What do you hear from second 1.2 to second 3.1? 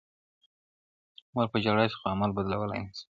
مور په ژړا سي خو عمل بدلولای نه سي,